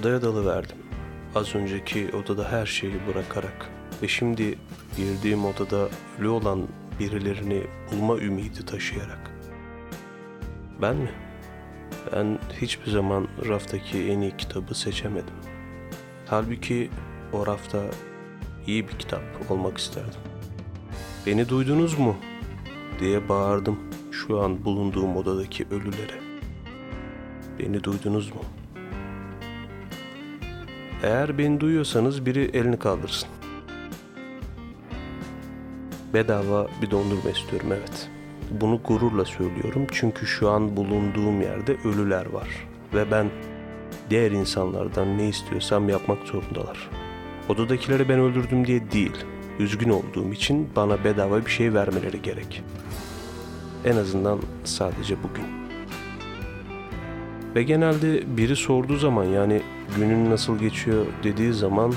[0.00, 0.76] Odaya dalıverdim.
[1.34, 3.70] Az önceki odada her şeyi bırakarak
[4.02, 4.58] ve şimdi
[4.96, 5.88] girdiğim odada
[6.18, 6.68] ölü olan
[7.00, 9.30] birilerini bulma ümidi taşıyarak.
[10.82, 11.10] Ben mi?
[12.12, 15.34] Ben hiçbir zaman raftaki en iyi kitabı seçemedim.
[16.26, 16.90] Halbuki
[17.32, 17.82] o rafta
[18.66, 20.20] iyi bir kitap olmak isterdim.
[21.26, 22.16] Beni duydunuz mu?
[23.00, 23.78] diye bağırdım
[24.10, 26.20] şu an bulunduğum odadaki ölülere.
[27.58, 28.42] Beni duydunuz mu?
[31.02, 33.28] Eğer beni duyuyorsanız biri elini kaldırsın.
[36.14, 38.08] Bedava bir dondurma istiyorum evet.
[38.50, 42.48] Bunu gururla söylüyorum çünkü şu an bulunduğum yerde ölüler var.
[42.94, 43.30] Ve ben
[44.10, 46.90] diğer insanlardan ne istiyorsam yapmak zorundalar.
[47.48, 49.24] Odadakileri ben öldürdüm diye değil,
[49.58, 52.62] üzgün olduğum için bana bedava bir şey vermeleri gerek.
[53.84, 55.59] En azından sadece bugün.
[57.54, 59.62] Ve genelde biri sorduğu zaman yani
[59.96, 61.92] günün nasıl geçiyor dediği zaman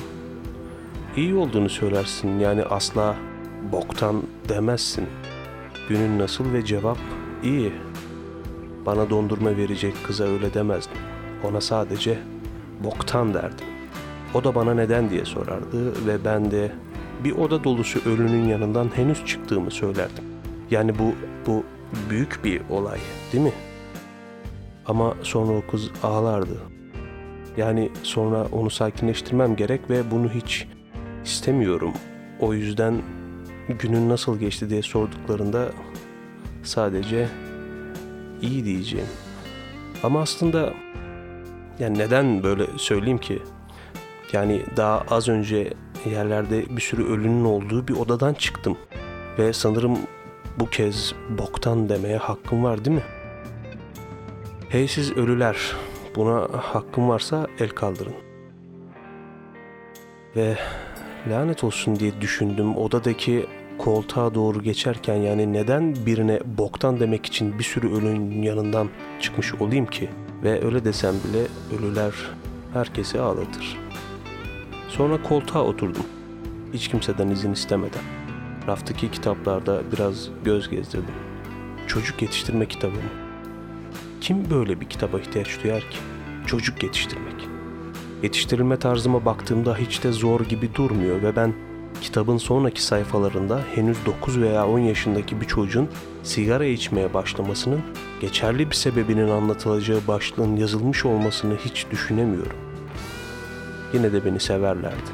[1.16, 2.40] iyi olduğunu söylersin.
[2.40, 3.16] Yani asla
[3.72, 5.06] boktan demezsin.
[5.90, 6.98] Günün nasıl ve cevap
[7.44, 7.72] iyi.
[8.86, 10.98] Bana dondurma verecek kıza öyle demezdim.
[11.44, 12.20] Ona sadece
[12.84, 13.68] boktan derdim.
[14.34, 16.72] O da bana neden diye sorardı ve ben de
[17.24, 20.24] bir oda dolusu ölünün yanından henüz çıktığımı söylerdim.
[20.72, 21.14] Yani bu
[21.48, 21.64] bu
[22.10, 23.00] büyük bir olay,
[23.34, 23.54] değil mi?
[24.88, 26.58] Ama sonra o kız ağlardı.
[27.58, 30.68] Yani sonra onu sakinleştirmem gerek ve bunu hiç
[31.26, 31.94] istemiyorum.
[32.40, 33.02] O yüzden
[33.80, 35.72] günün nasıl geçti diye sorduklarında
[36.64, 37.28] sadece
[38.42, 39.08] iyi diyeceğim.
[40.04, 40.74] Ama aslında
[41.80, 43.42] yani neden böyle söyleyeyim ki?
[44.34, 45.74] Yani daha az önce
[46.12, 48.78] yerlerde bir sürü ölünün olduğu bir odadan çıktım.
[49.40, 49.98] Ve sanırım
[50.60, 53.04] bu kez boktan demeye hakkım var değil mi?
[54.74, 55.58] Hey siz ölüler,
[56.16, 58.14] buna hakkım varsa el kaldırın.
[60.36, 60.58] Ve
[61.30, 63.46] lanet olsun diye düşündüm odadaki
[63.78, 68.90] koltuğa doğru geçerken yani neden birine boktan demek için bir sürü ölünün yanından
[69.22, 70.10] çıkmış olayım ki?
[70.44, 71.46] Ve öyle desem bile
[71.78, 72.14] ölüler
[72.74, 73.80] herkesi ağlatır.
[74.88, 76.06] Sonra koltuğa oturdum.
[76.74, 78.04] Hiç kimseden izin istemeden.
[78.68, 81.16] Raftaki kitaplarda biraz göz gezdirdim.
[81.88, 83.23] Çocuk yetiştirme kitabı mı?
[84.24, 85.98] Kim böyle bir kitaba ihtiyaç duyar ki?
[86.48, 87.48] Çocuk yetiştirmek.
[88.24, 91.54] Yetiştirilme tarzıma baktığımda hiç de zor gibi durmuyor ve ben
[92.02, 95.90] kitabın sonraki sayfalarında henüz 9 veya 10 yaşındaki bir çocuğun
[96.24, 97.82] sigara içmeye başlamasının
[98.22, 102.58] geçerli bir sebebinin anlatılacağı başlığın yazılmış olmasını hiç düşünemiyorum.
[103.94, 105.12] Yine de beni severlerdi.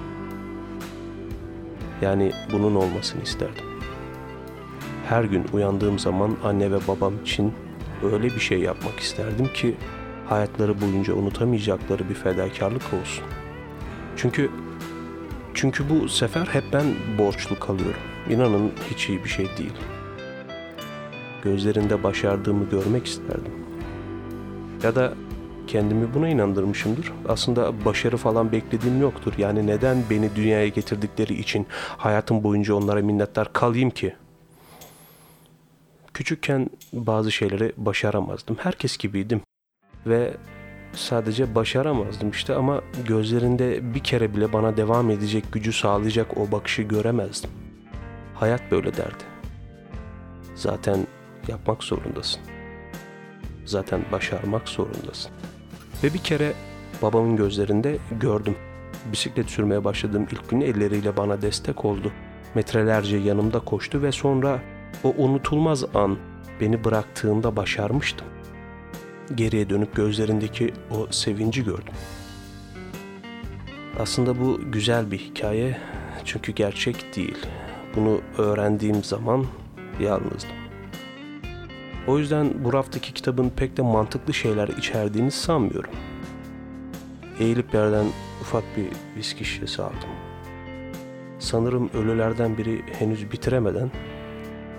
[2.02, 3.66] Yani bunun olmasını isterdim.
[5.08, 7.54] Her gün uyandığım zaman anne ve babam için
[8.04, 9.76] öyle bir şey yapmak isterdim ki
[10.26, 13.24] hayatları boyunca unutamayacakları bir fedakarlık olsun.
[14.18, 14.52] Çünkü
[15.54, 16.86] çünkü bu sefer hep ben
[17.18, 18.02] borçlu kalıyorum.
[18.30, 19.74] İnanın hiç iyi bir şey değil.
[21.44, 23.54] Gözlerinde başardığımı görmek isterdim.
[24.84, 25.14] Ya da
[25.68, 27.12] kendimi buna inandırmışımdır.
[27.28, 29.34] Aslında başarı falan beklediğim yoktur.
[29.38, 31.68] Yani neden beni dünyaya getirdikleri için
[31.98, 34.16] hayatım boyunca onlara minnettar kalayım ki?
[36.20, 38.58] Küçükken bazı şeyleri başaramazdım.
[38.60, 39.42] Herkes gibiydim.
[40.06, 40.38] Ve
[40.94, 46.82] sadece başaramazdım işte ama gözlerinde bir kere bile bana devam edecek gücü sağlayacak o bakışı
[46.82, 47.50] göremezdim.
[48.36, 49.24] Hayat böyle derdi.
[50.56, 51.08] Zaten
[51.48, 52.42] yapmak zorundasın.
[53.66, 55.32] Zaten başarmak zorundasın.
[56.04, 56.54] Ve bir kere
[57.02, 58.56] babamın gözlerinde gördüm.
[59.12, 62.12] Bisiklet sürmeye başladığım ilk gün elleriyle bana destek oldu.
[62.56, 64.60] Metrelerce yanımda koştu ve sonra
[65.04, 66.18] o unutulmaz an
[66.62, 68.28] beni bıraktığında başarmıştım.
[69.36, 71.94] Geriye dönüp gözlerindeki o sevinci gördüm.
[74.00, 75.78] Aslında bu güzel bir hikaye
[76.26, 77.38] çünkü gerçek değil.
[77.96, 79.46] Bunu öğrendiğim zaman
[80.00, 80.50] yalnızdım.
[82.08, 85.92] O yüzden bu raftaki kitabın pek de mantıklı şeyler içerdiğini sanmıyorum.
[87.40, 88.06] Eğilip yerden
[88.42, 90.10] ufak bir viski şişesi aldım.
[91.40, 93.92] Sanırım ölülerden biri henüz bitiremeden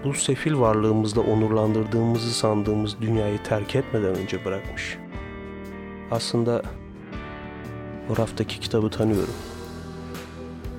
[0.05, 4.99] bu sefil varlığımızla onurlandırdığımızı sandığımız dünyayı terk etmeden önce bırakmış.
[6.11, 6.63] Aslında
[8.11, 9.35] o raftaki kitabı tanıyorum.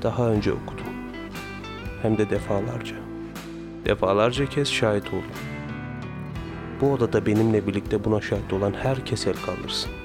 [0.03, 0.85] Daha önce okudum.
[2.01, 2.95] Hem de defalarca.
[3.85, 5.24] Defalarca kez şahit oldum.
[6.81, 10.00] Bu odada benimle birlikte buna şahit olan herkes el kaldırsın.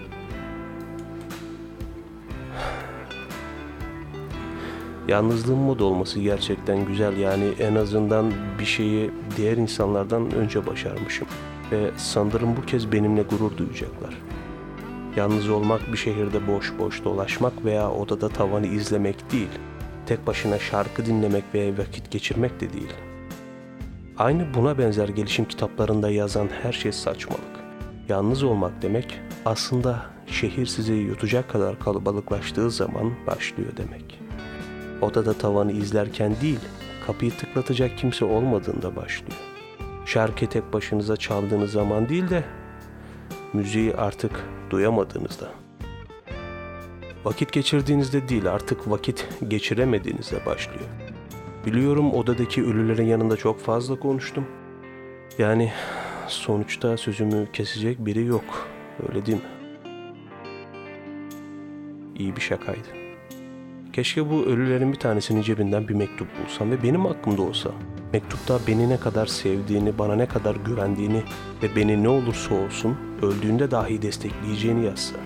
[5.08, 7.17] Yalnızlığın mod olması gerçekten güzel.
[7.17, 11.29] Yani en azından bir şeyi diğer insanlardan önce başarmışım.
[11.73, 14.14] Ve sanırım bu kez benimle gurur duyacaklar.
[15.17, 19.49] Yalnız olmak bir şehirde boş boş dolaşmak veya odada tavanı izlemek değil.
[20.06, 22.93] Tek başına şarkı dinlemek veya vakit geçirmek de değil.
[24.19, 27.43] Aynı buna benzer gelişim kitaplarında yazan her şey saçmalık.
[28.09, 34.25] Yalnız olmak demek aslında şehir sizi yutacak kadar kalabalıklaştığı zaman başlıyor demek.
[35.03, 36.61] Odada tavanı izlerken değil,
[37.07, 39.41] kapıyı tıklatacak kimse olmadığında başlıyor.
[40.07, 42.45] Şarkı tek başınıza çaldığınız zaman değil de
[43.53, 45.49] müziği artık duyamadığınızda.
[47.25, 50.89] Vakit geçirdiğinizde değil artık vakit geçiremediğinizde başlıyor.
[51.67, 54.47] Biliyorum odadaki ölülerin yanında çok fazla konuştum.
[55.39, 55.73] Yani
[56.29, 58.69] sonuçta sözümü kesecek biri yok.
[59.09, 59.45] Öyle değil mi?
[62.15, 63.06] İyi bir şakaydı.
[63.97, 67.71] Keşke bu ölülerin bir tanesinin cebinden bir mektup bulsam ve benim hakkımda olsa.
[68.13, 71.23] Mektupta beni ne kadar sevdiğini, bana ne kadar güvendiğini
[71.63, 75.17] ve beni ne olursa olsun öldüğünde dahi destekleyeceğini yazsa.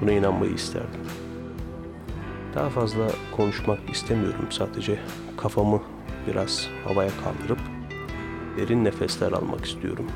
[0.00, 1.00] Buna inanmayı isterdim.
[2.54, 4.98] Daha fazla konuşmak istemiyorum sadece.
[5.36, 5.82] Kafamı
[6.26, 7.60] biraz havaya kaldırıp
[8.56, 10.06] derin nefesler almak istiyorum.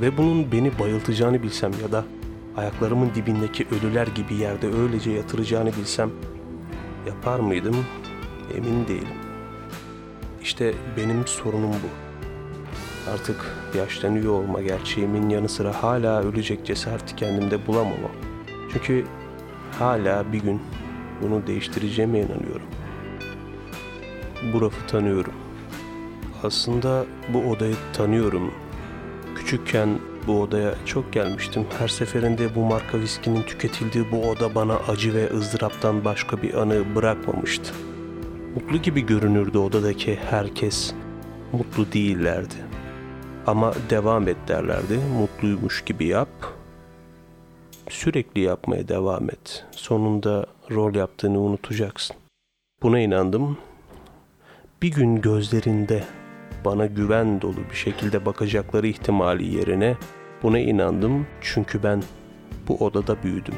[0.00, 2.04] Ve bunun beni bayıltacağını bilsem ya da
[2.58, 6.10] ayaklarımın dibindeki ölüler gibi yerde öylece yatıracağını bilsem
[7.06, 7.84] yapar mıydım
[8.56, 9.16] emin değilim.
[10.42, 12.08] İşte benim sorunum bu.
[13.10, 18.12] Artık yaşlanıyor olma gerçeğimin yanı sıra hala ölecek cesareti kendimde bulamamam.
[18.72, 19.04] Çünkü
[19.78, 20.60] hala bir gün
[21.22, 22.66] bunu değiştireceğime inanıyorum.
[24.52, 25.32] Bu rafı tanıyorum.
[26.42, 27.04] Aslında
[27.34, 28.50] bu odayı tanıyorum.
[29.34, 29.88] Küçükken
[30.28, 31.66] bu odaya çok gelmiştim.
[31.78, 36.94] Her seferinde bu marka viskinin tüketildiği bu oda bana acı ve ızdıraptan başka bir anı
[36.94, 37.74] bırakmamıştı.
[38.54, 40.94] Mutlu gibi görünürdü odadaki herkes.
[41.52, 42.54] Mutlu değillerdi.
[43.46, 44.98] Ama devam et derlerdi.
[45.18, 46.28] Mutluymuş gibi yap.
[47.90, 49.64] Sürekli yapmaya devam et.
[49.70, 52.16] Sonunda rol yaptığını unutacaksın.
[52.82, 53.58] Buna inandım.
[54.82, 56.04] Bir gün gözlerinde
[56.64, 59.96] bana güven dolu bir şekilde bakacakları ihtimali yerine
[60.42, 62.02] buna inandım çünkü ben
[62.68, 63.54] bu odada büyüdüm.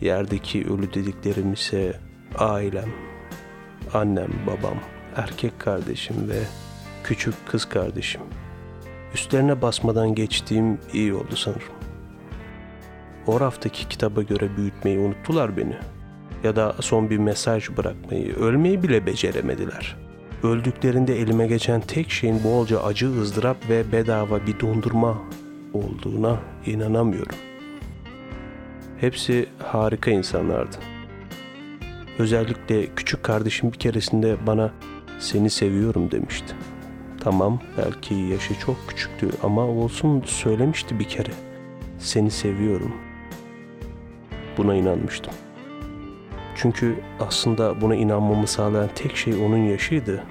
[0.00, 1.96] Yerdeki ölü dediklerim ise
[2.38, 2.88] ailem,
[3.94, 4.78] annem, babam,
[5.16, 6.38] erkek kardeşim ve
[7.04, 8.20] küçük kız kardeşim.
[9.14, 11.72] Üstlerine basmadan geçtiğim iyi oldu sanırım.
[13.26, 15.76] O raftaki kitaba göre büyütmeyi unuttular beni.
[16.44, 19.96] Ya da son bir mesaj bırakmayı, ölmeyi bile beceremediler.
[20.42, 25.18] Öldüklerinde elime geçen tek şeyin bolca acı, ızdırap ve bedava bir dondurma
[25.74, 27.36] olduğuna inanamıyorum.
[29.00, 30.76] Hepsi harika insanlardı.
[32.18, 34.70] Özellikle küçük kardeşim bir keresinde bana
[35.18, 36.54] seni seviyorum demişti.
[37.20, 41.30] Tamam belki yaşı çok küçüktü ama olsun söylemişti bir kere.
[41.98, 42.92] Seni seviyorum.
[44.56, 45.34] Buna inanmıştım.
[46.54, 50.22] Çünkü aslında buna inanmamı sağlayan tek şey onun yaşıydı.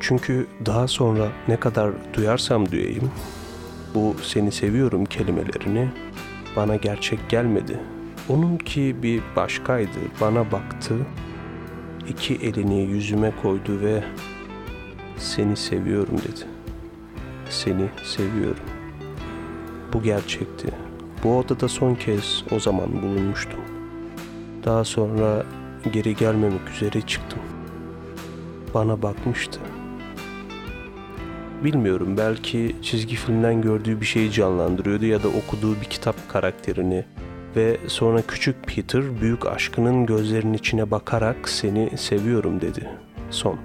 [0.00, 3.10] Çünkü daha sonra ne kadar duyarsam duyayım,
[3.94, 5.88] bu seni seviyorum kelimelerini
[6.56, 7.80] bana gerçek gelmedi.
[8.28, 9.98] Onunki bir başkaydı.
[10.20, 10.94] Bana baktı,
[12.08, 14.04] iki elini yüzüme koydu ve
[15.18, 16.44] seni seviyorum dedi.
[17.50, 18.64] Seni seviyorum.
[19.92, 20.68] Bu gerçekti.
[21.24, 23.60] Bu odada son kez o zaman bulunmuştum.
[24.64, 25.46] Daha sonra
[25.92, 27.38] geri gelmemek üzere çıktım.
[28.74, 29.60] Bana bakmıştı.
[31.64, 37.04] Bilmiyorum belki çizgi filmden gördüğü bir şeyi canlandırıyordu ya da okuduğu bir kitap karakterini
[37.56, 42.88] ve sonra küçük Peter büyük aşkının gözlerinin içine bakarak seni seviyorum dedi.
[43.30, 43.58] Son.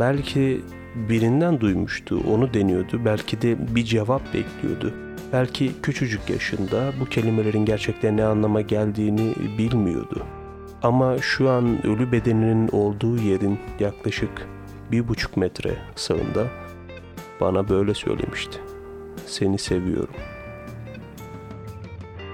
[0.00, 0.60] Belki
[0.94, 3.00] birinden duymuştu, onu deniyordu.
[3.04, 4.94] Belki de bir cevap bekliyordu.
[5.32, 10.22] Belki küçücük yaşında bu kelimelerin gerçekten ne anlama geldiğini bilmiyordu.
[10.82, 14.53] Ama şu an ölü bedeninin olduğu yerin yaklaşık
[14.92, 16.46] bir buçuk metre sağında
[17.40, 18.58] bana böyle söylemişti.
[19.26, 20.14] Seni seviyorum.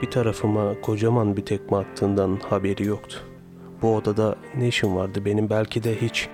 [0.02, 3.18] Bir tarafıma kocaman bir tekme attığından haberi yoktu.
[3.82, 6.28] Bu odada ne işim vardı benim belki de hiç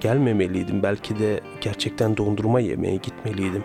[0.00, 0.82] gelmemeliydim.
[0.82, 3.64] Belki de gerçekten dondurma yemeye gitmeliydim.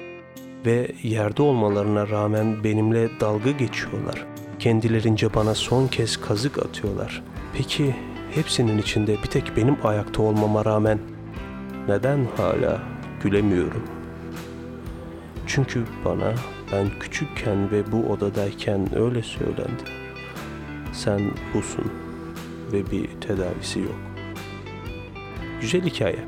[0.65, 4.25] Ve yerde olmalarına rağmen benimle dalga geçiyorlar.
[4.59, 7.23] Kendilerince bana son kez kazık atıyorlar.
[7.53, 7.95] Peki
[8.31, 10.99] hepsinin içinde bir tek benim ayakta olmama rağmen
[11.87, 12.81] neden hala
[13.23, 13.83] gülemiyorum?
[15.47, 16.33] Çünkü bana
[16.71, 19.83] ben küçükken ve bu odadayken öyle söylendi.
[20.93, 21.21] Sen
[21.53, 21.91] busun
[22.71, 23.99] ve bir tedavisi yok.
[25.61, 26.19] Güzel hikaye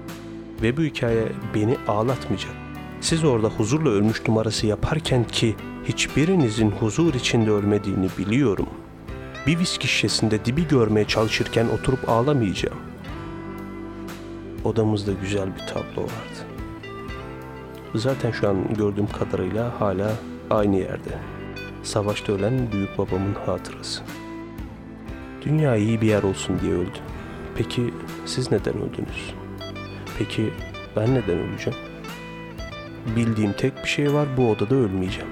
[0.62, 2.52] ve bu hikaye beni ağlatmayacak.
[3.02, 8.68] Siz orada huzurla ölmüş numarası yaparken ki hiçbirinizin huzur içinde ölmediğini biliyorum.
[9.48, 12.78] Bir viski şişesinde dibi görmeye çalışırken oturup ağlamayacağım.
[14.65, 16.39] Odamızda güzel bir tablo vardı.
[17.95, 20.12] Zaten şu an gördüğüm kadarıyla hala
[20.50, 21.19] aynı yerde.
[21.84, 24.01] Savaşta ölen büyük babamın hatırası.
[25.41, 27.00] Dünya iyi bir yer olsun diye öldü.
[27.55, 27.93] Peki
[28.25, 29.34] siz neden öldünüz?
[30.17, 30.53] Peki
[30.95, 31.79] ben neden öleceğim?
[33.15, 35.29] Bildiğim tek bir şey var bu odada ölmeyeceğim.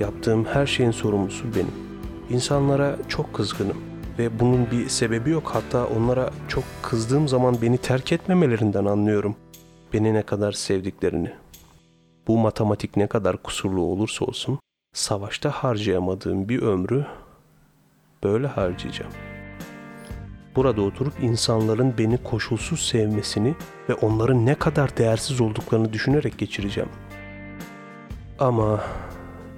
[0.00, 1.74] Yaptığım her şeyin sorumlusu benim.
[2.30, 3.89] İnsanlara çok kızgınım
[4.20, 5.50] ve bunun bir sebebi yok.
[5.54, 9.36] Hatta onlara çok kızdığım zaman beni terk etmemelerinden anlıyorum.
[9.92, 11.32] Beni ne kadar sevdiklerini.
[12.26, 14.58] Bu matematik ne kadar kusurlu olursa olsun
[14.94, 17.06] savaşta harcayamadığım bir ömrü
[18.24, 19.12] böyle harcayacağım.
[20.56, 23.54] Burada oturup insanların beni koşulsuz sevmesini
[23.88, 26.90] ve onların ne kadar değersiz olduklarını düşünerek geçireceğim.
[28.38, 28.80] Ama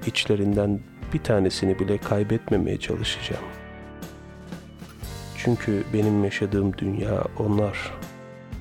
[0.06, 0.80] içlerinden
[1.14, 3.61] bir tanesini bile kaybetmemeye çalışacağım.
[5.44, 7.92] Çünkü benim yaşadığım dünya onlar,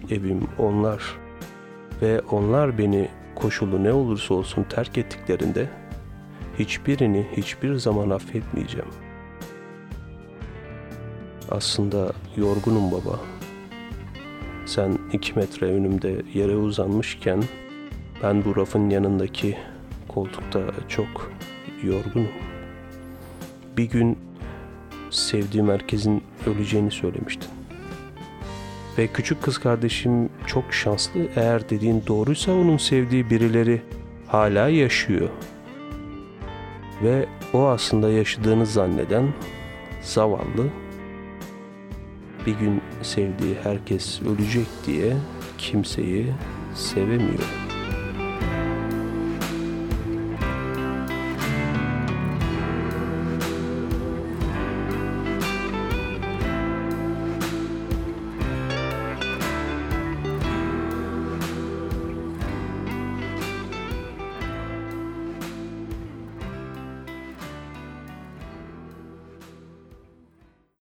[0.10, 1.04] evim onlar
[2.02, 5.70] ve onlar beni koşulu ne olursa olsun terk ettiklerinde
[6.60, 8.88] hiçbirini hiçbir zaman affetmeyeceğim.
[11.52, 13.20] Aslında yorgunum baba.
[14.66, 17.44] Sen iki metre önümde yere uzanmışken
[18.24, 19.58] ben bu rafın yanındaki
[20.08, 21.32] koltukta çok
[21.84, 22.32] yorgunum.
[23.78, 24.31] Bir gün
[25.12, 27.50] sevdiğim herkesin öleceğini söylemiştin.
[28.98, 33.82] Ve küçük kız kardeşim çok şanslı eğer dediğin doğruysa onun sevdiği birileri
[34.28, 35.30] hala yaşıyor.
[37.04, 39.34] Ve o aslında yaşadığını zanneden
[40.02, 40.70] zavallı
[42.46, 45.14] bir gün sevdiği herkes ölecek diye
[45.58, 46.28] kimseyi
[46.76, 47.61] sevemiyor.